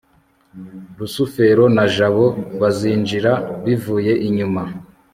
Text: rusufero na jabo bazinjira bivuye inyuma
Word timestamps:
rusufero 0.97 1.63
na 1.75 1.85
jabo 1.95 2.25
bazinjira 2.59 3.31
bivuye 3.63 4.13
inyuma 4.27 4.61